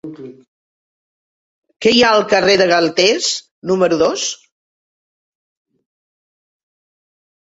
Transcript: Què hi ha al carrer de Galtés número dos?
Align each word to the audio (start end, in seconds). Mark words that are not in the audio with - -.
Què 1.85 1.91
hi 1.97 2.01
ha 2.05 2.07
al 2.13 2.25
carrer 2.31 2.55
de 2.61 2.67
Galtés 2.73 3.27
número 3.73 3.99
dos? 4.05 4.25